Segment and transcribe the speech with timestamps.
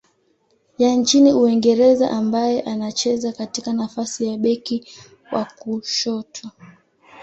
[0.77, 4.87] ya nchini Uingereza ambaye anacheza katika nafasi ya beki
[5.31, 6.49] wa kushoto.